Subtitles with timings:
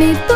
[0.00, 0.29] 有，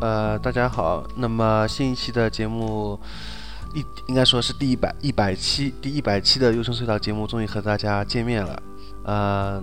[0.00, 1.04] 呃，大家好。
[1.16, 2.98] 那么新一期的节目，
[3.74, 8.62] 一应该说是第一百一百期，第一百期的优声隧道节目终于和大家见面了。
[9.04, 9.62] 呃，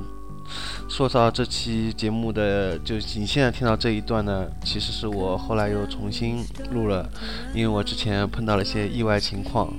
[0.87, 7.09] 说到这期节目的，就你现在听到这一段呢，其实是我后来又重新录了，
[7.55, 9.73] 因为我之前碰到了一些意外情况。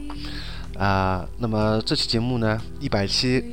[0.77, 3.45] 啊、那么这期节目呢，一百期，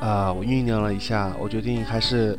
[0.00, 2.38] 啊、我酝酿了一下，我决定还是。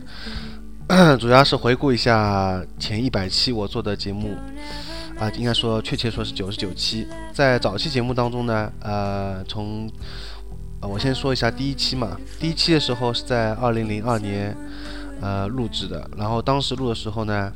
[1.19, 4.35] 主要是回顾一下前一百期我做的节目，
[5.17, 7.07] 啊、应该说确切说是九十九期。
[7.31, 9.89] 在早期节目当中呢，呃，从
[10.81, 14.53] 呃我先说一下第一期嘛，第一期的时候是在二零零二年
[15.21, 17.53] 呃录制的，然后当时录的时候呢，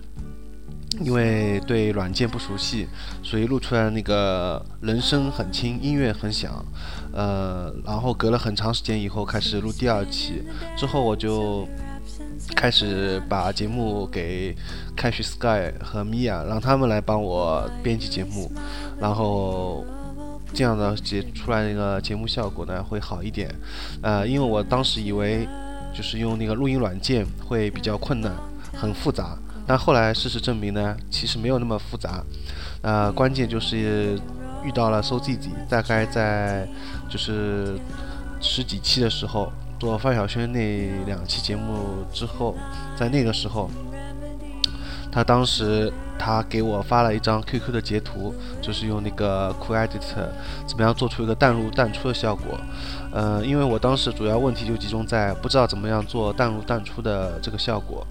[1.01, 2.87] 因为对软件不熟悉，
[3.21, 6.63] 所以录出来那个人声很轻，音乐很响，
[7.11, 10.41] 呃，然后隔了很长时间以后开始录第二期，
[10.77, 11.67] 之后我就。
[12.55, 14.55] 开始把节目给
[14.95, 18.49] Cash Sky 和 Mia，让他们来帮我编辑节目，
[18.99, 19.85] 然后
[20.53, 23.53] 这样的节出来那个节目效果呢会好一点。
[24.01, 25.47] 呃，因为我当时以为
[25.93, 28.33] 就是用那个录音软件会比较困难，
[28.73, 29.37] 很复杂，
[29.67, 32.23] 但后来事实证明呢，其实没有那么复杂。
[32.81, 34.19] 呃，关键就是
[34.63, 36.67] 遇到了 So Z Z，大概在
[37.09, 37.77] 就是
[38.39, 42.55] 十几期的时候，做范晓萱那两期节目之后，
[42.97, 43.69] 在那个时候，
[45.11, 49.99] 他当时他给我发了一张 QQ 的截图，就是用那个 Cool Edit
[50.65, 52.59] 怎么样做出一个淡入淡出的效果。
[53.13, 58.05] 嗯，因为我当时主要问题就集中在不知道怎么样做淡入淡出的这个效果。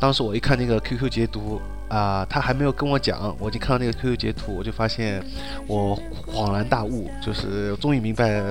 [0.00, 5.22] 当时我一看那个 QQ 截图啊，他还没有跟我讲，我就看到那个 QQ 截图，我就发现
[5.66, 8.42] 我恍然大悟，就是终于明白，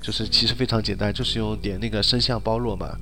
[0.00, 2.96] 就是其实非常简单，就是用点那个声像包络嘛。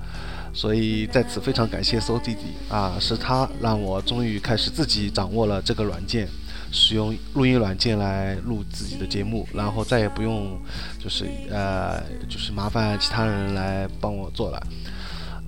[0.55, 6.29] 所以在此非常感谢 So 弟弟啊，是他让我终于开始自己掌握了这个软件，
[6.71, 10.61] 使用录音软件来录自己的节目，然后再也不用
[10.99, 14.63] 就是呃就是麻烦其他人来帮我做了。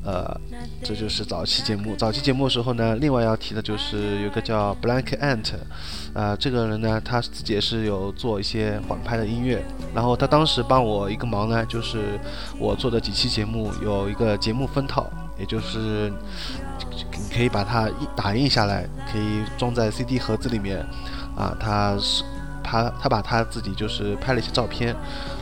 [0.05, 0.39] 呃，
[0.83, 1.97] 这就是早期节目。
[1.97, 5.55] 早期节目的时候呢，另外要提的就是有个叫 Blank Ant，
[6.12, 9.65] 啊，这个人呢，他自己也是有做一些缓拍的音乐。
[9.95, 12.21] 然后他当时帮我一个忙呢，就是
[12.59, 16.12] 我做的几期节目有一个节目分套，也就是
[16.91, 20.85] 你可以把它打印下来，可以装在 CD 盒子里面。
[21.35, 22.23] 啊，他是
[22.62, 24.95] 他他把他自己就是拍了一些照片，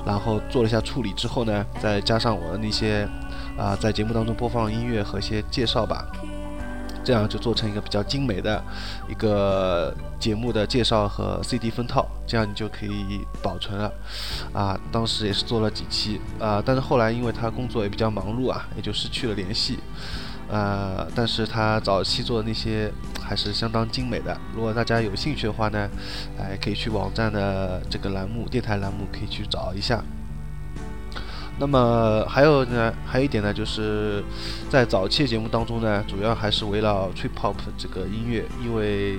[0.06, 3.08] 然后做了一下处理之后呢，再加上我的那些。
[3.56, 6.06] 啊，在节目当中播放音乐和一些介绍吧，
[7.04, 8.62] 这样就做成一个比较精美的
[9.08, 13.92] 一个节目的介绍和 CD 分套，这样你就可以保存了。
[14.52, 19.78] 啊，当时也是做了几期啊，但是后来因为他工作也比较忙碌啊，也就失去了联系。
[20.48, 24.36] 呃，但是他早期做的那些还是相当精美的。
[24.54, 25.88] 如果大家有兴趣的话呢，
[26.38, 30.04] 哎，可以去网站的这个栏目电台栏目可以去找一下。
[31.58, 34.22] 那么还有呢，还有一点呢，就是
[34.68, 39.18] 在早期节目当中呢，主要还是围绕 trip hop 这个音乐，因为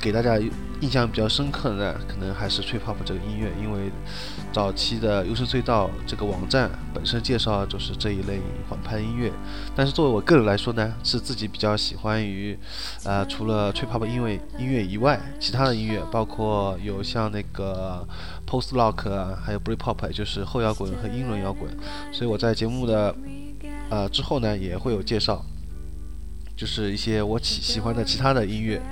[0.00, 0.38] 给大家
[0.80, 3.90] 印象比较深刻的呢，可能还是 trip hop 这个音乐，因为
[4.52, 9.32] 早期的优声隧道这个网站本身介绍就是这一类缓拍音乐，
[9.76, 12.58] 但是作为我个人来说呢，是自己比较喜欢于，
[13.04, 18.06] 呃，除了 trip hop 音乐音乐以外，其他的音乐，包括有像那个。
[18.50, 21.70] Post Rock 啊，还有 Britpop，就是后摇滚和英伦摇滚。
[22.10, 23.14] 所以我在节目的
[23.88, 25.44] 呃之后呢，也会有介绍，
[26.56, 28.82] 就是一些我喜喜欢的其他的音乐。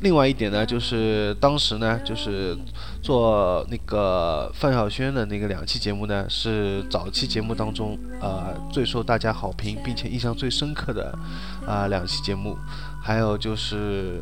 [0.00, 2.56] 另外一点呢，就是当时呢，就是
[3.02, 11.16] 做那个范晓萱的那个两期节目呢，是早期节目当中呃最受大家好评并且印象最深刻的
[11.66, 12.56] 啊两期节目。
[13.00, 14.20] 还有就是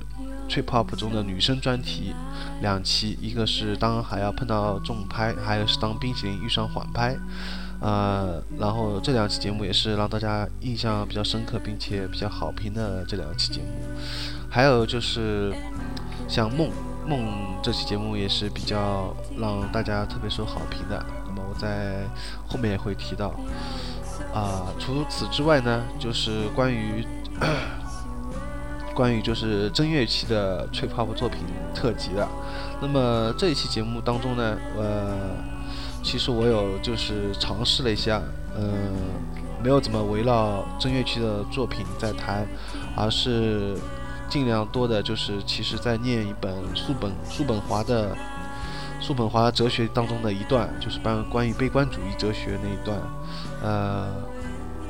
[0.49, 2.15] trip hop 中的女生专题
[2.61, 7.17] 两期，一个是当还要碰到重拍，还有是当冰淇淋遇上缓拍，
[7.81, 13.67] 呃，然后这两期节目也是让大家印象比较深刻并且比较好评的这两期节目。
[14.57, 15.53] 还有就是
[16.27, 16.71] 像梦
[17.07, 17.21] 梦
[17.63, 22.05] 这期节目也是比较让大家特别受好评的，那么我在
[22.49, 23.35] 后面也会提到。
[24.33, 27.07] 啊，除此之外呢，就是关于。
[28.97, 31.41] 关于就是正月期的吹泡泡作品
[31.75, 32.27] 特辑的，
[32.81, 35.19] 那么这一期节目当中呢，呃，
[36.03, 38.23] 其实我有就是尝试了一下，
[38.57, 38.97] 嗯，
[39.63, 42.47] 没有怎么围绕正月期的作品在谈，
[42.97, 43.77] 而是
[44.29, 48.17] 尽量多的就是其实在念一本叔本叔本华的
[49.01, 52.99] 叔本华哲学当中的一段，就是关关于悲观主义哲学那一段，
[53.63, 54.09] 呃，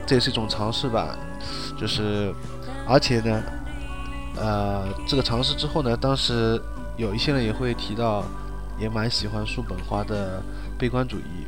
[0.07, 1.17] 这也是一种尝试吧，
[1.79, 2.35] 就是
[2.89, 3.43] 而且呢。
[4.39, 6.61] 呃，这个尝试之后呢，当时
[6.99, 8.23] 有一些人也会提到，
[8.79, 10.43] 也蛮喜欢叔本华的
[10.77, 11.47] 悲观主义。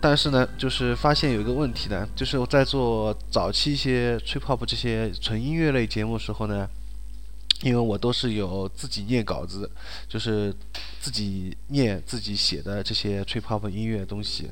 [0.00, 6.68] 但是呢，就是发现有一个问题呢，就是我在做早期一些吹泡泡这些纯音乐类节目时候呢，
[7.62, 9.68] 因为我都是有自己念稿子，
[10.08, 10.54] 就是
[11.00, 14.48] 自己念自己写的这些吹泡泡音乐东西，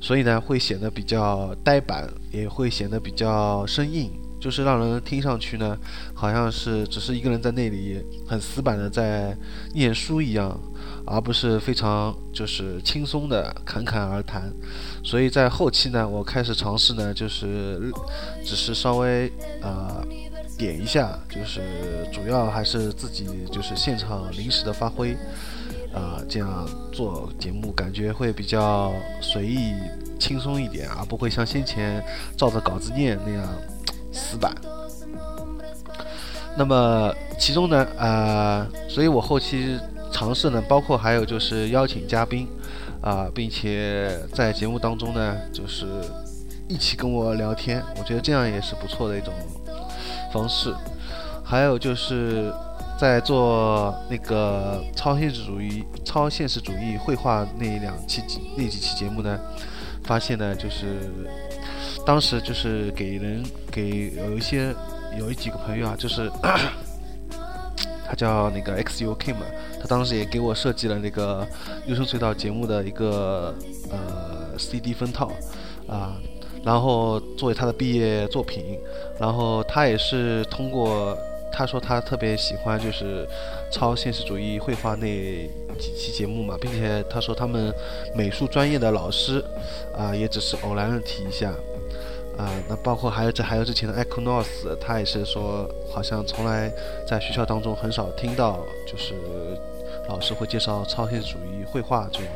[0.00, 4.12] 所以呢，会显得比较呆板，也会显得比较生硬。
[4.44, 5.74] 就是让人听上去呢，
[6.12, 7.98] 好像是只是一个人在那里
[8.28, 9.34] 很死板的在
[9.72, 10.60] 念书一样，
[11.06, 14.52] 而不是非常就是轻松的侃侃而谈。
[15.02, 17.90] 所以在后期呢，我开始尝试呢，就是
[18.44, 19.32] 只是稍微
[19.62, 20.06] 呃
[20.58, 21.62] 点一下，就是
[22.12, 25.14] 主要还是自己就是现场临时的发挥，
[25.94, 29.72] 啊这样做节目感觉会比较随意
[30.18, 32.04] 轻松一点，而不会像先前
[32.36, 33.48] 照着稿子念那样。
[34.14, 34.54] 死板。
[36.56, 39.76] 那么其中呢，呃，所以我后期
[40.12, 42.46] 尝试呢，包括还有就是邀请嘉宾，
[43.02, 45.84] 啊，并且在节目当中呢，就是
[46.68, 49.34] 一起跟我聊天，我觉得这样也是不错的一种
[50.32, 50.72] 方式。
[51.42, 52.52] 还有就是
[52.96, 58.22] 在做那个超现实主义、超现实主义绘画那两期
[58.56, 59.38] 那几期节目呢，
[60.04, 61.10] 发现呢，就是
[62.06, 63.42] 当时就是给人
[63.74, 64.72] 给有一些
[65.18, 66.30] 有一几个朋友啊，就是
[68.06, 69.40] 他叫那个 XUK 嘛，
[69.80, 71.44] 他当时也给我设计了那个
[71.86, 73.52] 优声隧道节目的一个
[73.90, 75.32] 呃 CD 封套
[75.88, 76.14] 啊。
[76.62, 78.78] 然后作为他的毕业作品，
[79.20, 81.14] 然后他也是通过
[81.52, 83.28] 他说他特别喜欢就是
[83.70, 85.06] 超现实主义绘画那
[85.78, 87.70] 几期节目嘛，并且他说他们
[88.16, 89.44] 美术专业的老师
[89.94, 91.52] 啊也只是偶然的提一下
[92.36, 96.70] 啊，那包括还有这还有之前的 Echo North，他也是说好像从来
[97.08, 99.14] 在学校当中很少听到就是
[100.08, 102.28] 老师会介绍超现实主义绘画这种。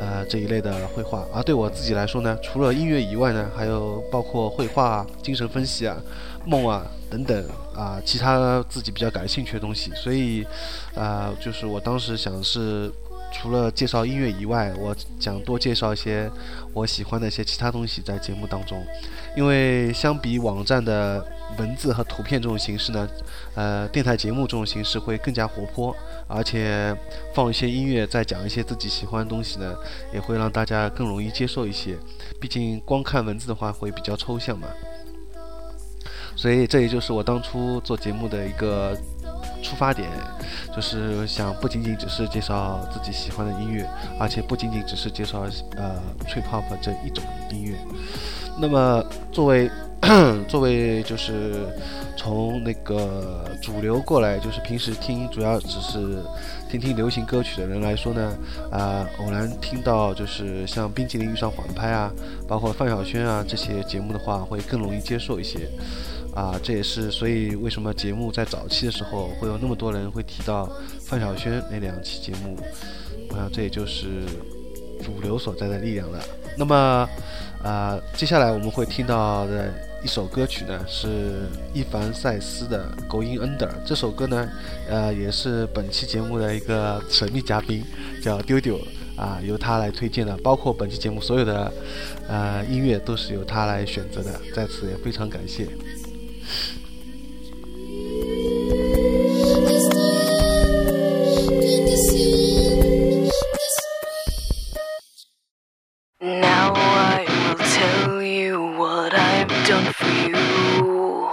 [0.00, 5.96] 呃，这一类的绘画，而对我自己来说呢，除了音乐以外呢，还有包括绘画、精神分析啊、
[6.46, 9.90] 梦啊等等啊，其他自己比较感兴趣的东西。
[9.96, 10.46] 所以，
[10.94, 12.90] 啊，就是我当时想是，
[13.32, 16.30] 除了介绍音乐以外，我想多介绍一些
[16.72, 18.84] 我喜欢的一些其他东西在节目当中，
[19.36, 21.24] 因为相比网站的
[21.58, 23.08] 文字和图片这种形式呢，
[23.54, 25.94] 呃，电台节目这种形式会更加活泼。
[26.30, 26.94] 而且
[27.34, 29.74] 放一些音乐，再讲一些自己喜欢的东西呢，
[30.12, 31.96] 也会让大家更容易接受一些。
[32.38, 34.68] 毕竟光看文字的话会比较抽象嘛。
[36.36, 38.94] 所以这也就是我当初做节目的一个
[39.62, 40.08] 出发点，
[40.74, 43.88] 就是想不仅仅只是介绍自己喜欢的音乐，
[44.18, 45.42] 而且不仅仅只是介绍
[45.76, 47.76] 呃 trip hop 这一种音乐。
[48.60, 49.70] 那么 作为
[50.48, 51.66] 作为就是
[52.16, 56.22] 从那个主流过来，就是平时听主要只是
[56.70, 58.32] 听听流行歌曲的人来说呢，
[58.70, 62.10] 啊，偶然听到就是像《冰淇淋遇上缓拍》啊，
[62.46, 65.68] 包括范晓萱啊这些节目的话，会更容易接受一些。
[66.38, 72.56] 啊，这也是所以为什么节目在早期的时候会有那么多人会提到范晓萱那两期节目，
[73.34, 74.22] 啊，这也就是
[75.02, 76.20] 主流所在的力量了。
[76.56, 77.08] 那么，
[77.64, 83.68] 啊，接下来我们会听到的一首歌曲呢，是伊凡塞斯的《Going Under》。
[83.84, 84.48] 这首歌呢，
[84.88, 87.84] 呃，也是本期节目的一个神秘嘉宾，
[88.22, 88.80] 叫丢丢
[89.16, 90.36] 啊，由他来推荐的。
[90.36, 91.72] 包括本期节目所有的
[92.28, 95.66] 呃音乐都是由他来选择的，在此也非常感谢。
[106.20, 111.30] Now I will tell you what I've done for you.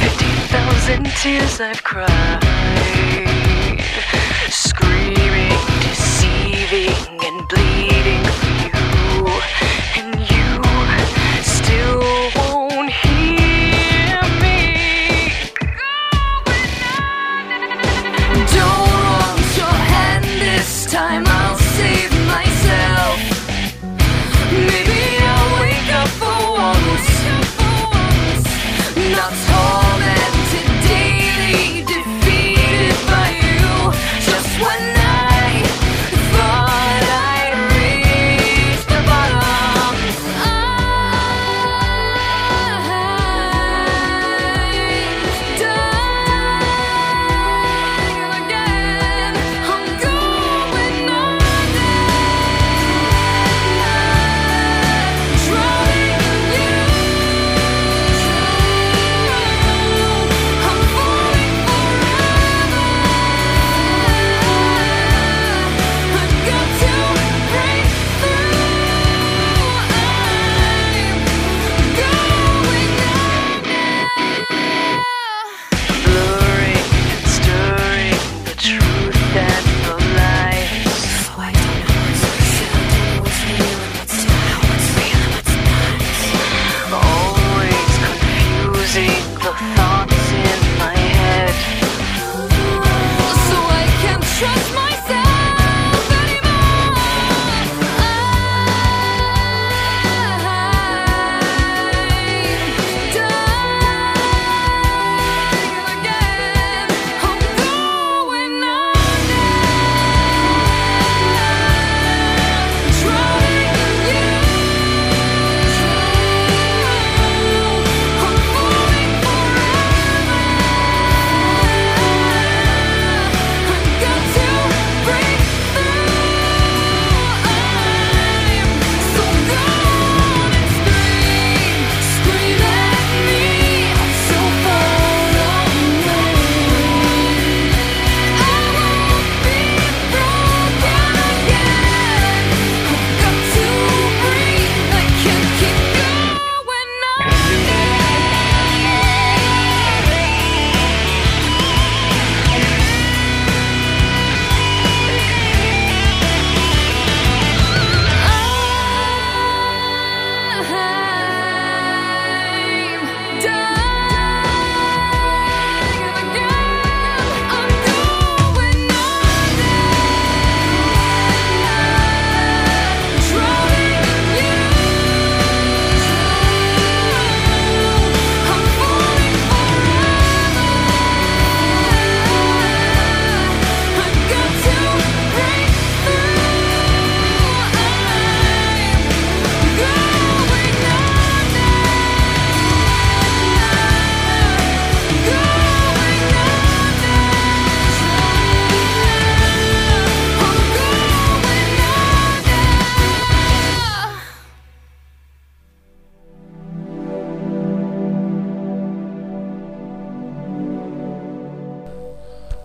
[0.00, 2.40] Fifty thousand tears I've cried,
[4.48, 8.72] screaming, deceiving, and bleeding for you.
[10.30, 10.31] You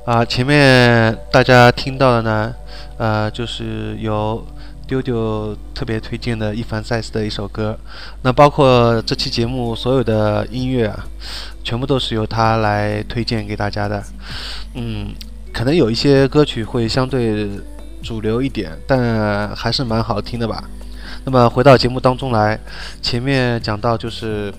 [0.07, 2.55] 啊，前面大家听到的呢，
[2.97, 4.41] 呃，就是由
[4.87, 7.77] 丢丢特别推荐的伊凡赛斯的一首歌。
[8.21, 11.05] 那包括这期节目所有的音乐啊，
[11.61, 14.01] 全部都是由他来推荐给大家的。
[14.75, 15.09] 嗯，
[15.53, 17.49] 可能有一些歌曲会相对
[18.01, 20.63] 主流一点，但还是蛮好听的吧。
[21.25, 22.57] 那么回到节目当中来，
[23.01, 24.53] 前面讲到就是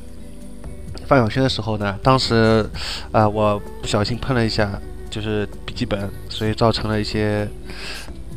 [1.06, 2.68] 范晓萱的时候呢，当时
[3.12, 4.78] 啊，我不小心碰了一下。
[5.10, 7.48] 就是笔记本，所以造成了一些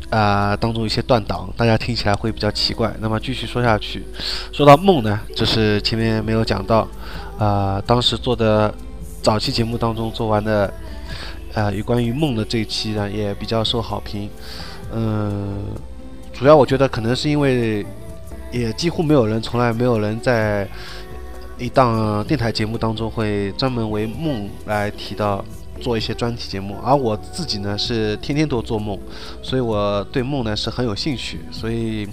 [0.10, 2.93] 啊当中一些断档，大家听起来会比较奇怪。
[2.99, 4.03] 那么继续说下去，
[4.51, 6.88] 说到梦呢，就是前面没有讲到
[7.38, 8.73] 啊，当时做的
[9.21, 10.73] 早期节目当中做完的
[11.53, 14.29] 啊，有关于梦的这一期呢，也比较受好评。
[14.93, 15.57] 嗯，
[16.34, 17.86] 主要我觉得可能是因为
[18.51, 20.67] 也几乎没有人，从来没有人在
[21.57, 25.43] 一档电台节目当中会专门为梦来提到。
[25.81, 28.97] 做一些专题节目，而我自己呢是天天都做梦，
[29.41, 31.39] 所以我对梦呢是很有兴趣。
[31.51, 32.07] 所以，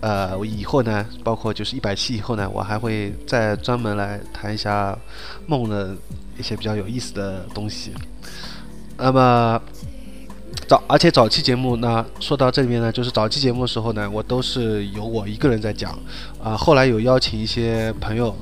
[0.00, 4.98] 呃，我以后呢，包括就是一百期以后呢，我还会再专门来谈一下
[5.46, 5.94] 梦的
[6.38, 7.92] 一些比较有意思的东西。
[8.98, 9.60] 那么
[10.66, 15.98] 早，而且早期节目呢，说到这里面呢，就是早期节目的时候呢，我都是由我一个人在讲，
[16.42, 18.34] 啊，后来有邀请一些朋友，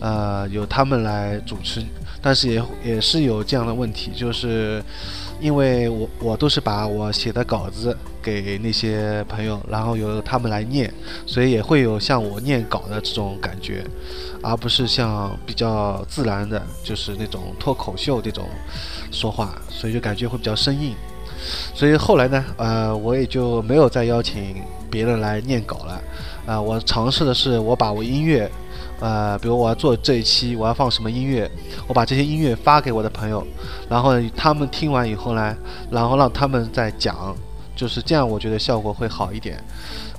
[0.00, 1.84] 呃，由他们来主持。
[2.22, 4.82] 但是也也是有这样的问题，就是
[5.40, 10.92] 因为我我都是把我写的稿子给那些朋友，然后由他们来念，
[11.26, 13.84] 所以也会有像我念稿的这种感觉，
[14.40, 18.48] 而不是像比较自然的，就是那种脱口秀这种
[19.10, 20.94] 说话，所以就感觉会比较生硬。
[21.74, 26.00] 所以后来呢，呃，我也就没有再邀请别人来念稿了，
[26.46, 28.48] 啊，我尝试的是我把我音乐。
[29.02, 31.50] 呃，比如我要做这一期，我要放什么音乐，
[31.88, 33.44] 我把这些音乐发给我的朋友，
[33.88, 35.56] 然后他们听完以后呢，
[35.90, 37.34] 然后让他们再讲，
[37.74, 39.60] 就是这样，我觉得效果会好一点，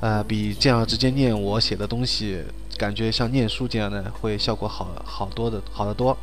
[0.01, 2.43] 呃，比这样直接念我写的东西，
[2.77, 6.17] 感觉像念书这样的，会效果好好多的，好得多。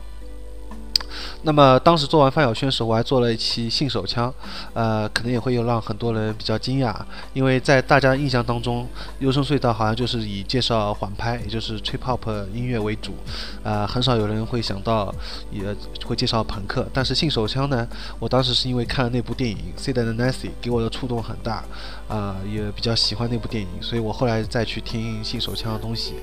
[1.42, 4.32] 那么当时做完范晓萱时，我还做了一期信手枪，
[4.74, 6.94] 呃，可能也会有让很多人比较惊讶，
[7.32, 8.86] 因为在大家印象当中，
[9.20, 12.20] 优声隧道好像就是以介绍缓拍，也就是吹 pop
[12.52, 13.14] 音乐为主，
[13.62, 15.14] 啊，很少有人会想到
[15.50, 15.74] 也
[16.04, 16.86] 会介绍朋克。
[16.92, 21.64] 但是信手枪呢，我当时是因为看了那部电影《Sid and Nancy》，给我的触动很大，
[22.10, 26.14] 啊，也比较喜欢那部电影，所以我后来再去听信手枪的东西，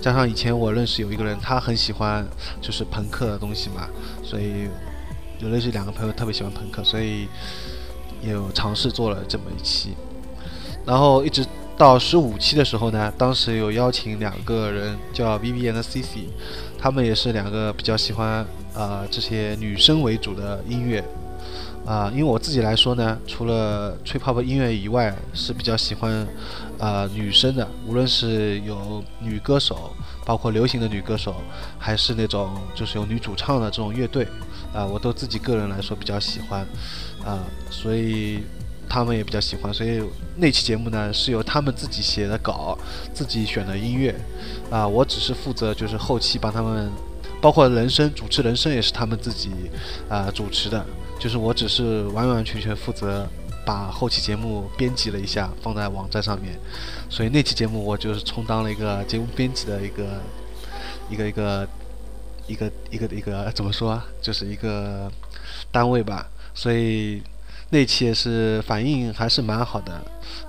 [0.00, 2.24] 加上以前我认识有一个人，他很喜欢
[2.60, 3.88] 就是朋克的东西嘛。
[4.22, 4.68] 所以
[5.40, 7.26] 有认识两个朋友特别喜欢朋克，所以
[8.22, 9.94] 有尝试做了这么一期。
[10.86, 11.44] 然后一直
[11.76, 16.28] 到十五期的时候呢，当时有邀请两个人叫 v i v i a n 和 c c
[16.78, 21.02] 他们也是两个比较喜欢啊这些女生为主的音乐
[21.86, 22.10] 啊。
[22.12, 26.26] 因为我自己来说呢，除了吹泡泡音乐以外，是比较喜欢
[26.78, 29.90] 啊女生的，无论是有女歌手。
[30.26, 31.36] 包括流行的女歌手，
[31.78, 34.26] 还是那种就是有女主唱的这种乐队，
[34.72, 36.66] 啊，我都自己个人来说比较喜欢，
[37.22, 38.42] 啊，所以
[38.88, 40.02] 他们也比较喜欢，所以
[40.36, 42.74] 那期节目呢是由他们自己写的稿，
[43.12, 44.18] 自己选的音乐，
[44.70, 46.90] 啊，我只是负责就是后期帮他们，
[47.38, 49.50] 包括人声主持人声也是他们自己
[50.08, 50.82] 啊主持的，
[51.18, 53.26] 就是我只是完完全全负责。
[53.66, 56.52] 把后期节目编辑了一下，放在网站上面，
[57.08, 60.20] 所以那期节目我就是充当了一个节目编辑的一个
[61.08, 61.68] 一个一个
[62.46, 65.10] 一个一个一个怎么说，就是一个
[65.72, 66.28] 单位吧。
[66.52, 67.22] 所以
[67.70, 69.98] 那期也是反应还是蛮好的，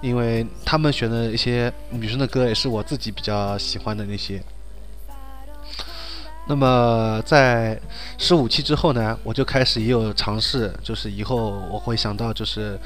[0.02, 4.44] 因为他们选的一些女生的歌也是我自己比较喜欢的那些。
[6.48, 7.80] 那么在
[8.20, 12.80] 十五期之后呢，我就开始也有尝试，就是以后我会想到，就是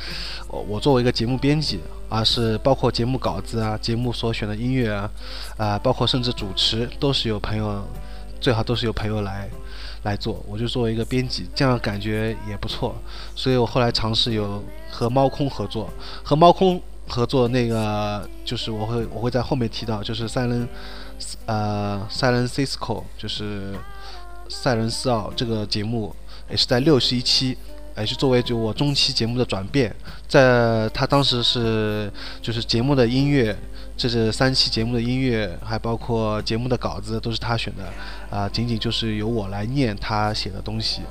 [0.47, 5.11] 我作为一个节目编辑，而是包括节目稿子啊、节目所选的音乐啊，
[5.57, 7.85] 啊，包括甚至主持都是有朋友，
[8.39, 9.49] 最好都是有朋友来
[10.03, 12.95] 来做，我就作为一个编辑，这样感觉也不错。
[13.35, 15.89] 所以我后来尝试有和猫空合作，
[16.23, 20.65] 和猫空合作那个就是我会我会在后面提到，就是三人。
[21.45, 23.75] 呃，塞伦 Cisco 就是
[24.47, 26.15] 塞伦斯奥这个节目
[26.49, 27.57] 也是在六十一期，
[27.97, 29.93] 也是作为就我中期节目的转变，
[30.27, 33.55] 在他当时是就是节目的音乐，
[33.97, 37.91] 这是三期节目的音乐，还包括节目的稿子都是他选的，
[38.35, 41.01] 啊，仅仅就是由我来念他写的东西，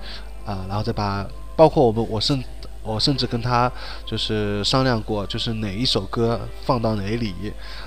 [0.47, 2.43] 啊，然后再把包括我们我甚
[2.83, 3.71] 我甚至跟他
[4.07, 7.35] 就是商量过，就是哪一首歌放到哪里，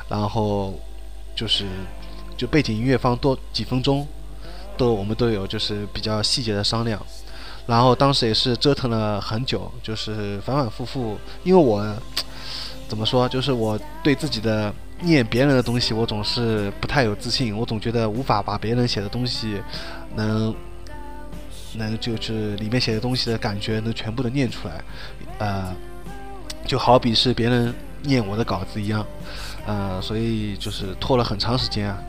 [0.08, 0.80] 然后
[1.36, 1.66] 就是。
[2.41, 4.08] 就背景音乐放多几分钟，
[4.75, 6.99] 都我们都有就是比较细节的商量，
[7.67, 11.95] 然后当时也是折腾了很久，就是反反复复，因为我
[12.88, 19.62] 怎么说，就是我对自己的念别人的东西，我总是不太有自信，我总觉得无法把别人写的东西
[20.15, 20.56] 能
[21.75, 24.84] 能就是里面写的东西的感觉能全部的念出来，
[25.38, 25.75] 呃，
[26.65, 29.06] 就好比是别人念我的稿子一样，
[29.67, 32.01] 呃，所以就是拖了很长时间啊。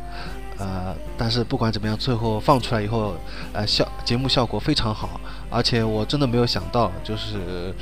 [0.58, 3.16] 呃，但是不管怎么样，最后放出来以后，
[3.52, 7.74] 呃，效节目效果非常好，而且我真的没有想到，就是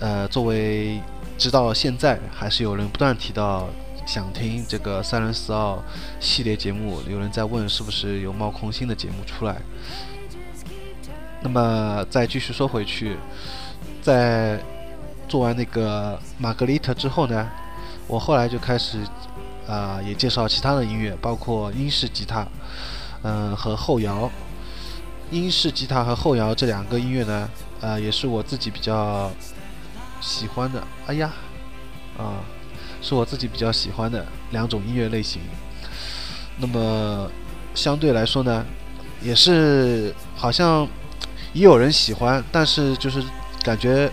[0.00, 1.00] 呃，作为
[1.38, 3.68] 直到现在还是有人不断提到
[4.06, 5.78] 想听这个三人四奥
[6.18, 9.56] 系列节目，有人在问是不是有冒空心的节目出来。
[11.42, 13.16] 那么再继续说回去，
[14.02, 14.58] 在
[15.28, 17.48] 做完那个玛格丽特之后呢，
[18.08, 18.98] 我后来就开始。
[19.70, 22.44] 啊，也介绍其他的音乐，包括英式吉他，
[23.22, 24.28] 嗯，和后摇。
[25.30, 27.48] 英式吉他和后摇这两个音乐呢，
[27.80, 29.30] 呃，也是我自己比较
[30.20, 30.82] 喜欢的。
[31.06, 31.30] 哎呀，
[32.18, 32.42] 啊，
[33.00, 35.40] 是我自己比较喜欢的两种音乐类型。
[36.58, 37.30] 那么
[37.72, 38.66] 相对来说呢，
[39.22, 40.84] 也是好像
[41.52, 43.22] 也有人喜欢，但是就是
[43.62, 44.10] 感觉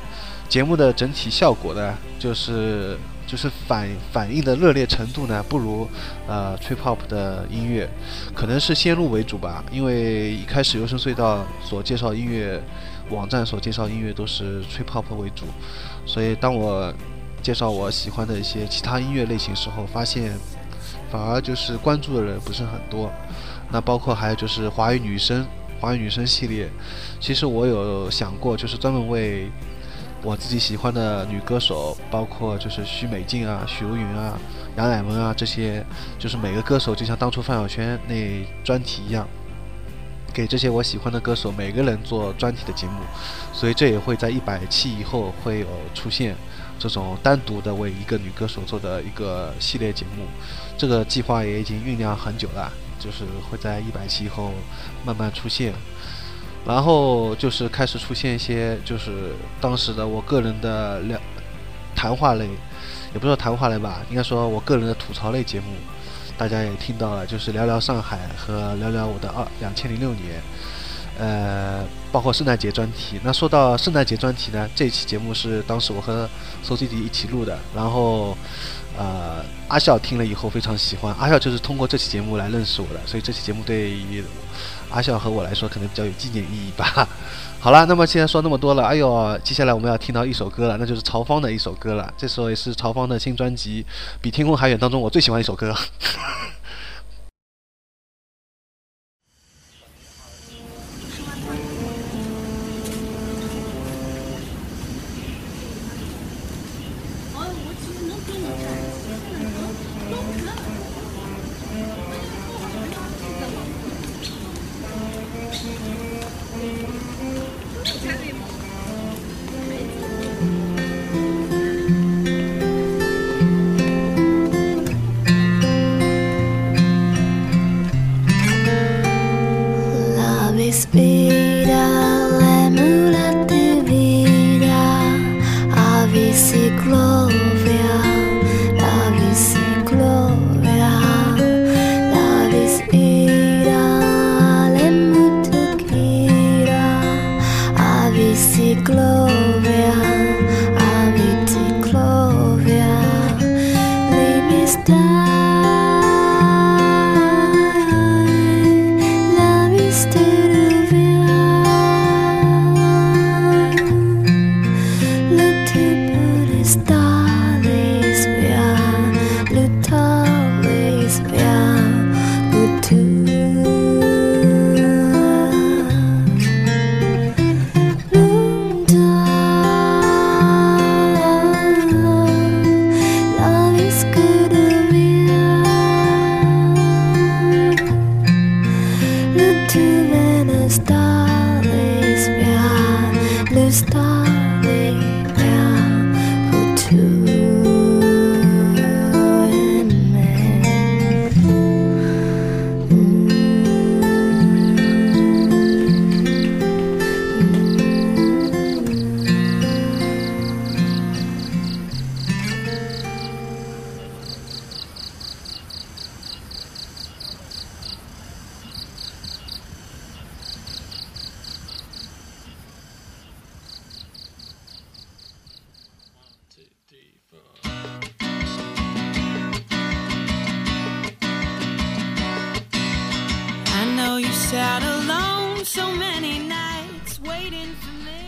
[0.48, 2.96] 节目的整体效果呢，就是。
[3.28, 5.86] 就是反反应的热烈程度呢，不如
[6.28, 7.88] 呃 trip hop 的音乐，
[8.34, 9.62] 可能是先入为主吧。
[9.70, 12.60] 因为一开始游声隧道所介绍音乐
[13.10, 15.46] 网站所介绍音乐都是 trip hop 为主，
[16.06, 16.94] 所以当我
[17.42, 20.34] 介绍我喜欢的一些其他音乐类型时候，发现
[21.12, 23.12] 反而就是关注的人不是很多。
[23.70, 25.46] 那包括还有就是华语女生，
[25.82, 26.70] 华语女生系列，
[27.20, 29.52] 其实我有想过，就是专门为。
[30.23, 34.38] 我自己喜欢的女歌手，包括就是许美静啊、许茹芸啊、
[34.75, 35.86] 杨乃文啊这些，
[36.17, 39.27] 就是每个歌手就像当初范晓萱那专题一样，
[40.34, 42.99] 给这些我喜欢的歌手每个人做专题的节目，
[43.53, 46.36] 所以这也会在一百期以后会有出现
[46.80, 50.25] 这种单独的为一个女歌手做的一个系列节目，
[50.77, 54.51] 这个计划也已经酝酿很久了，就是会在一百期以后
[55.06, 55.73] 慢慢出现。
[56.65, 61.17] 然后就是开始出现一些，就是当时的我个人的聊
[61.96, 62.46] 谈话类，
[63.13, 65.67] 也不说谈话类吧，应该说我个人的吐槽类节目，
[66.38, 70.41] 大家也听到了，就是聊聊上海和聊聊我的二两千零六年，
[71.17, 73.17] 呃，包括圣诞节专题。
[73.24, 76.30] 那说到圣诞节专题呢，这期节目是当时我和
[76.62, 78.38] 苏弟弟一起录的，然后
[78.98, 84.22] 呃，阿笑听了以后非常喜欢，阿笑就是通过这期节目来认识我的，所以这期节目对于。
[84.89, 87.08] 阿笑和我来说，可能比较有纪念意义吧。
[87.60, 92.13] 好了，那么既然说那么多了，哎呦，接下来我们要听到一首歌了，那就是曹方的一首歌了。
[92.17, 93.84] 这首也是曹方的新专辑
[94.21, 95.76] 《比天空还远》当中我最喜欢一首歌。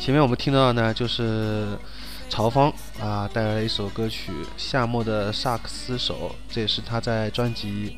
[0.09, 1.77] 前面我们听到的呢，就是
[2.29, 7.95] 曹芳啊带来了一首歌曲《夏末的萨克斯手》，这也是他在专辑。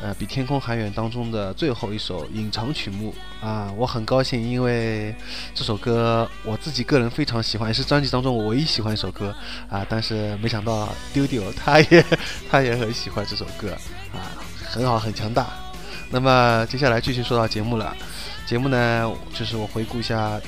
[0.00, 5.12] 呃，比天空还远当中的最后一首隐藏曲目啊，我很高兴，因为
[5.52, 9.34] 这首歌我自己个人非常喜欢，也是专辑当中我唯一喜欢一首歌
[9.68, 9.84] 啊。
[9.88, 12.04] 但是没想到丢丢 他也
[12.48, 13.72] 他也很喜欢这首歌
[14.14, 14.30] 啊，
[14.64, 15.48] 很好，很强大。
[16.08, 17.96] 那么接下来继续说到节目了，
[18.46, 20.40] 节目呢就是我回顾一下，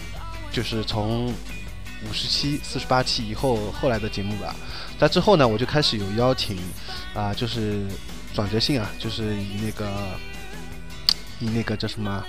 [0.55, 4.57] 就是从五十期、四十八期以后后来的节目吧。
[4.99, 6.57] 在之后呢，我就开始有邀请
[7.13, 7.83] 啊，就是。
[8.35, 9.89] 转折性啊，就是以那个，
[11.39, 12.21] 以那个叫什么，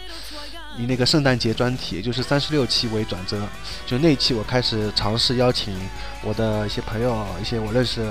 [0.78, 3.42] 以那个圣诞节专题，就是三十六期为转折。
[3.88, 5.76] 就那一期，我开始尝试邀请
[6.22, 8.04] 我的一些朋友、一些我认识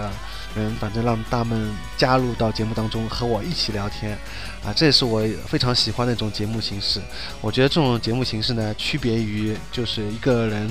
[0.56, 4.16] 嗯，反正让他们加入到节目当中，和我一起聊天。
[4.64, 7.00] 啊，这也是我非常喜欢的一种节目形式。
[7.40, 10.70] 我觉得这种节目形式呢，区别于就是一个人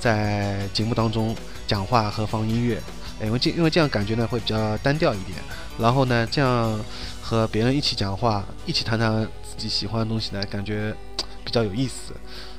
[0.00, 1.34] 在节目当中
[1.66, 2.80] 讲话和放音乐。
[3.22, 5.38] 因为这因为这样感觉呢会比较单调一点，
[5.78, 6.78] 然后呢这样
[7.22, 10.94] 和别人一起讲话，一起谈谈自己喜欢的东西呢，感觉
[11.44, 12.12] 比较有意思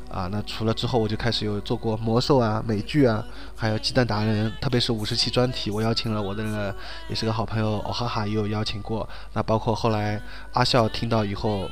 [0.09, 0.29] 啊。
[0.31, 3.23] 那除了之后我就开始有做过魔兽啊、美剧啊，
[3.55, 6.75] 还有鸡蛋达人，特别是五十期专题，我邀请了我的那个
[7.09, 9.07] 也是个好朋友哦哈哈也有邀请过。
[9.33, 10.21] 那包括后来
[10.53, 11.69] 阿笑听到以后，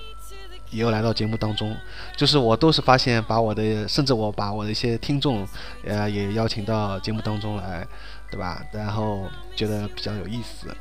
[0.71, 1.75] 也有来到节目当中，
[2.15, 5.47] 就是我都是发现把我的，甚至我把我的一些听众，
[5.83, 7.87] 呃也邀请到节目当中来。
[8.31, 8.65] 对吧？
[8.71, 10.75] 然后觉得比较有意思，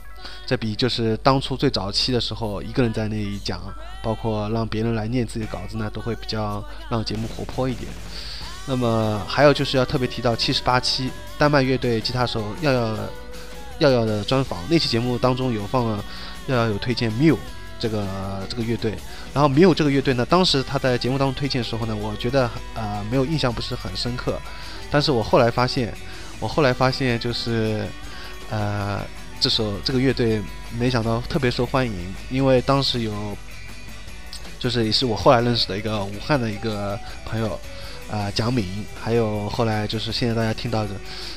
[0.47, 3.61] 这比就是当初最早期的时候一个人在那里讲，
[4.03, 7.93] 包括让别人来念自己的稿子呢，都会比较让节目活泼一点。
[8.67, 12.97] 那么还有就是要特别提到七十八期丹麦乐队吉他手耀耀
[13.79, 16.05] 耀耀的专访，那期节目当中有放了
[16.47, 17.37] 耀耀有推荐 Miu
[17.79, 18.07] 这个
[18.49, 18.95] 这个乐队，
[19.35, 24.41] 然后 Miu 这个乐队呢，当时他在节目当中推荐的时候呢，我觉得呃没有印象不是很深刻，
[24.91, 25.95] 但是我后来发现。
[26.41, 27.87] 我后来发现，就是，
[28.51, 29.01] 呃，
[29.39, 30.43] 这首这个乐队
[30.77, 31.93] 没想到特别受欢迎，
[32.31, 33.13] 因为当时有，
[34.59, 37.57] 就是也是我后来认识的一个武汉的一个朋友，
[38.13, 40.91] 啊，蒋敏，还有后来就是现在大家听到的，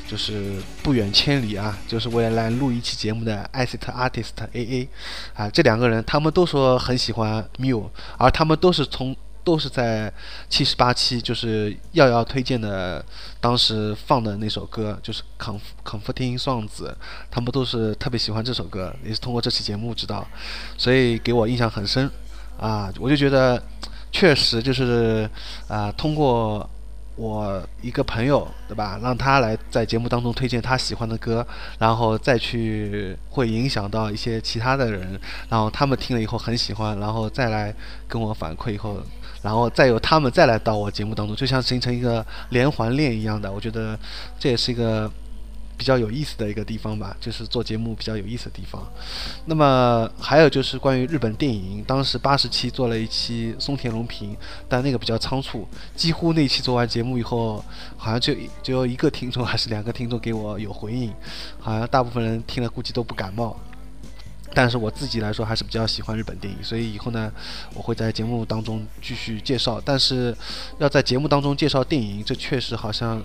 [0.05, 4.89] 就是不远千里啊，就是为了来录一期节目的 Acid Artist A A，
[5.33, 7.85] 啊，这两个人他们都说很喜欢 Miu，
[8.17, 9.15] 而他们都是从。
[9.45, 10.11] 都是在
[10.49, 13.05] 七十八期，就是耀耀推荐的，
[13.39, 16.67] 当时放的那首歌，就是《Comf Comforting Songs》，
[17.29, 20.27] 他们都是特别喜欢这首歌，也是通过这期节目知道，
[20.79, 22.09] 所以给我印象很深，
[22.59, 23.61] 啊，我就觉得
[24.15, 25.29] 确实就是
[25.67, 26.69] 啊，通过。
[27.17, 28.99] 我一个朋友，对吧？
[29.01, 31.47] 让他来在节目当中推荐他喜欢的歌，
[31.79, 37.73] 然后再去会影响到一些其他的人，然后他们听了以后很喜欢，然后再来
[38.05, 39.01] 跟我反馈以后，
[39.41, 43.49] 然后再由他们再来到我节目当中，就像形成一个连环链一样的。
[43.49, 43.97] 我觉得
[44.37, 45.09] 这也是一个。
[45.77, 48.81] 比较有意思的一个地方吧，就是做节目比较有意思的地方。
[49.45, 54.35] 那么还有就是关于日本电影，当时八十期做了一期松田龙平，
[54.69, 57.63] 但那个比较仓促，几乎那期做完节目以后，
[57.97, 58.33] 好像就
[58.63, 61.13] 只有一个听众还是两个听众给我有回应，
[61.59, 63.59] 好像大部分人听了估计都不感冒。
[64.53, 67.29] 但是我自己来说还是比较喜欢日本电影，所以以后呢，
[67.73, 69.81] 我会在节目当中继续介绍。
[69.83, 70.33] 但是
[70.79, 73.21] 要在节目当中介绍电影，这确实好像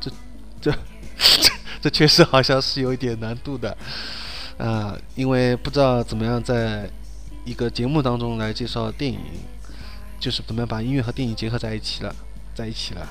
[0.00, 0.10] 这，
[0.58, 1.57] 这这。
[1.80, 3.76] 这确实好像是有一点难度的，
[4.58, 6.90] 啊，因为不知道怎么样在
[7.44, 9.20] 一个节目当中来介绍电影，
[10.18, 12.14] 就是怎么样把音乐和电影结合在一起了，
[12.54, 13.08] 在一起了，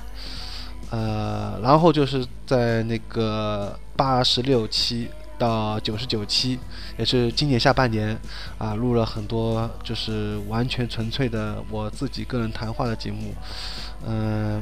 [0.89, 5.08] 呃，然后就是在那个八十六期
[5.39, 6.60] 到九十九期，
[6.97, 8.19] 也是今年下半年
[8.58, 13.34] 啊，录了很多就是完全纯粹的我自己个人谈话的节目，
[14.06, 14.62] 嗯。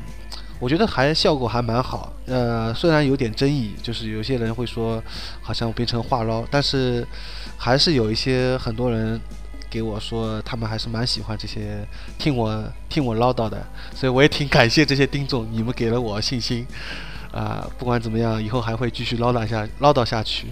[0.58, 5.04] 我觉得还效果还蛮好，呃，虽然有点争议，就是有些人会说
[5.42, 7.06] 好像变成话唠，但是
[7.58, 9.20] 还是有一些很多人
[9.70, 11.86] 给我说他们还是蛮喜欢这些
[12.18, 16.66] 听我听我唠叨的，所以我也挺感谢这些听众，你们给了我信心，
[17.34, 20.48] 啊，不管怎么样，以后还会继续唠叨下唠叨下去。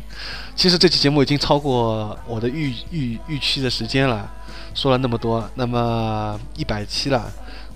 [0.53, 4.29] 其实这期节目已经超过我的预预预期的时间了，
[4.75, 7.31] 说了那么多，那么一百期了，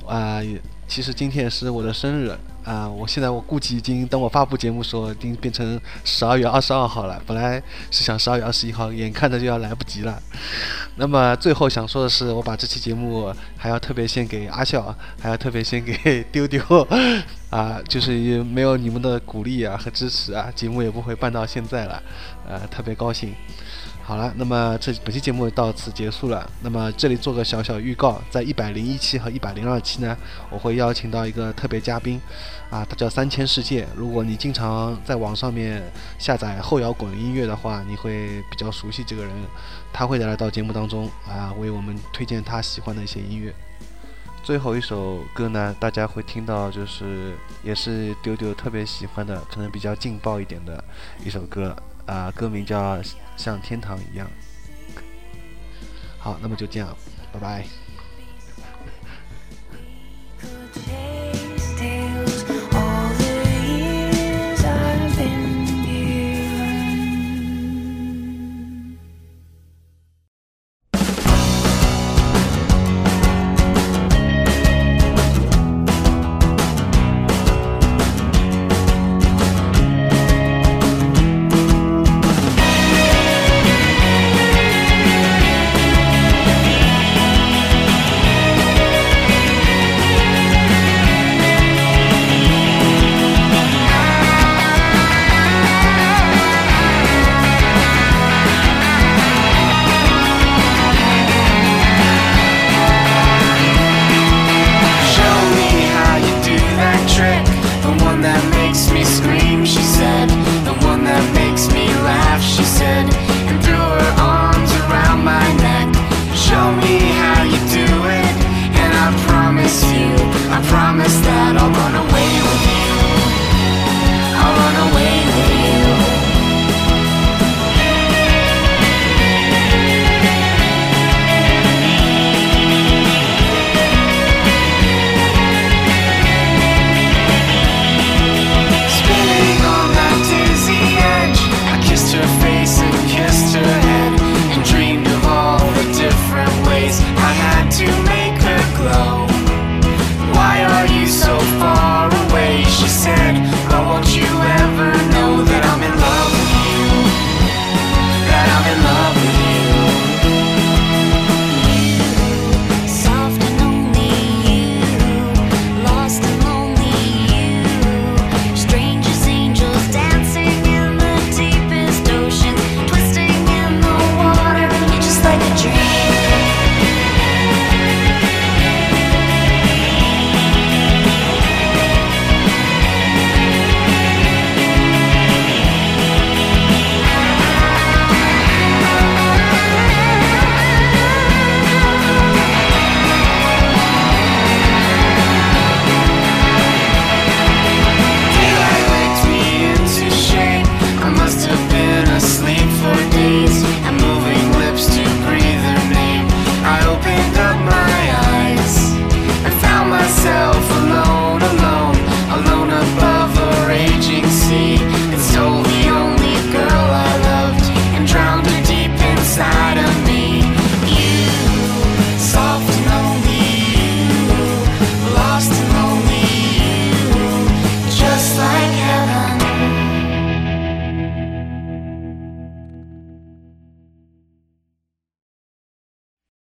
[0.05, 0.41] 啊。
[0.87, 2.87] 其实今天也是我的生日啊！
[2.87, 7.21] 我现在我估计已经等我发布节目时候，已经变成十二月二十二号了。
[7.27, 10.21] 本来是想十二月二十一号，眼看着就要来不及了。
[10.95, 16.61] 那么最后想说的是，我把这期节目还要特别献给阿笑，还要特别献给丢丢
[17.49, 17.79] 啊！
[17.87, 22.01] 就是也没有你们的鼓励啊和支持啊，节目也不会办到现在了。
[22.47, 23.33] 呃，特别高兴。
[24.07, 26.49] 好了，那么这本期节目到此结束了。
[26.61, 30.15] 那么这里做个小小预告，在一百零一期和一百零二期呢，
[30.49, 32.17] 我会邀请到一个特别嘉宾，
[32.69, 33.85] 啊，他叫三千世界。
[33.97, 35.83] 如果你经常在网上面
[36.17, 39.33] 下载后摇滚音乐的话，你会比较熟悉这个人。
[39.91, 43.53] 他会来到节目当中啊，为我们推荐他喜欢的一些音乐。
[44.41, 50.81] 最后一首歌呢，大家会听到，就是也是丢丢特别喜欢的，可能比较劲爆一点的
[51.25, 51.75] 一首歌
[52.07, 52.97] 啊，歌名叫
[53.35, 54.27] 《像天堂一样》。
[56.17, 56.97] 好，那么就这样，
[57.31, 57.86] 拜拜。